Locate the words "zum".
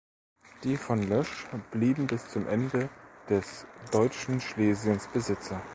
2.27-2.47